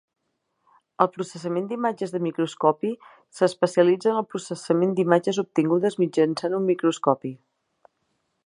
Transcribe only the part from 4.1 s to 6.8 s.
en el processament d'imatges obtingudes mitjançant un